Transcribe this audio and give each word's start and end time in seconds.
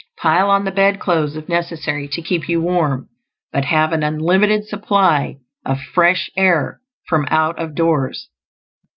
Pile 0.17 0.49
on 0.49 0.65
the 0.65 0.71
bedclothes, 0.71 1.35
if 1.35 1.47
necessary, 1.47 2.07
to 2.07 2.23
keep 2.23 2.49
you 2.49 2.59
warm; 2.59 3.07
but 3.53 3.65
have 3.65 3.93
an 3.93 4.01
unlimited 4.01 4.65
supply 4.67 5.37
of 5.63 5.79
fresh 5.79 6.27
air 6.35 6.81
from 7.07 7.27
out 7.29 7.59
of 7.59 7.75
doors. 7.75 8.27